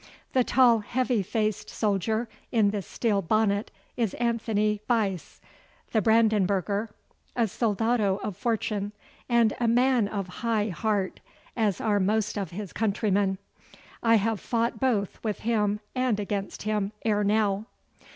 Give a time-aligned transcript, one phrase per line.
[0.33, 5.39] The tall heavy faced soldier in the steel bonnet is Anthony Buyse,
[5.91, 6.89] the Brandenburger,
[7.35, 8.93] a soldado of fortune,
[9.29, 11.19] and a man of high heart,
[11.55, 13.37] as are most of his countrymen.
[14.01, 17.65] I have fought both with him and against him ere now.